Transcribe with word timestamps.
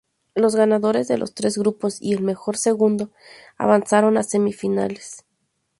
Los 0.33 0.55
ganadores 0.55 1.07
de 1.07 1.19
los 1.19 1.35
tres 1.35 1.59
grupos 1.59 2.01
y 2.01 2.13
el 2.13 2.23
mejor 2.23 2.57
segundo 2.57 3.11
avanzaron 3.59 4.17
a 4.17 4.23
semifinales. 4.23 5.25